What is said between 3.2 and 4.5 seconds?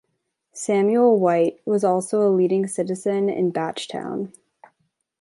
in Batchtown.